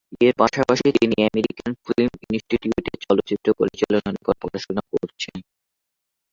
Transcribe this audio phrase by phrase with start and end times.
[0.21, 5.37] এর পাশাপাশি তিনি আমেরিকান ফিল্ম ইনস্টিটিউট এ চলচ্চিত্র পরিচালনার উপর পড়াশোনা করেছেন।